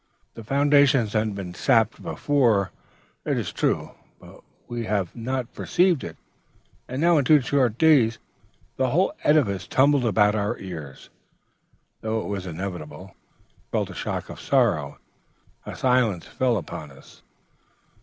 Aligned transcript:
The 0.33 0.43
foundations 0.43 1.13
had 1.13 1.35
been 1.35 1.53
sapped 1.53 2.01
before, 2.01 2.71
it 3.23 3.37
is 3.37 3.51
true; 3.53 3.91
but 4.19 4.41
we 4.67 4.85
had 4.85 5.15
not 5.15 5.53
perceived 5.53 6.03
it; 6.03 6.17
and 6.87 6.99
now, 6.99 7.19
in 7.19 7.23
two 7.25 7.39
short 7.41 7.77
days, 7.77 8.17
the 8.77 8.89
whole 8.89 9.13
edifice 9.23 9.67
tumbled 9.67 10.05
about 10.07 10.33
our 10.33 10.57
ears. 10.57 11.11
Though 12.01 12.21
it 12.21 12.27
was 12.29 12.47
inevitable, 12.47 13.13
we 13.13 13.63
felt 13.71 13.91
a 13.91 13.93
shock 13.93 14.29
of 14.29 14.41
sorrow, 14.41 14.97
and 15.65 15.75
a 15.75 15.77
silence 15.77 16.25
fell 16.25 16.57
upon 16.57 16.89
us. 16.89 17.21